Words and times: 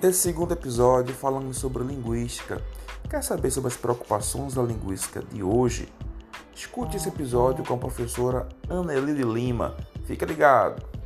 Nesse 0.00 0.20
segundo 0.20 0.52
episódio, 0.52 1.12
falamos 1.12 1.56
sobre 1.56 1.82
linguística. 1.82 2.62
Quer 3.10 3.20
saber 3.20 3.50
sobre 3.50 3.66
as 3.66 3.76
preocupações 3.76 4.54
da 4.54 4.62
linguística 4.62 5.20
de 5.32 5.42
hoje? 5.42 5.88
Escute 6.54 6.96
esse 6.96 7.08
episódio 7.08 7.64
com 7.64 7.74
a 7.74 7.78
professora 7.78 8.48
Anelide 8.70 9.24
Lima. 9.24 9.76
Fica 10.04 10.24
ligado! 10.24 10.97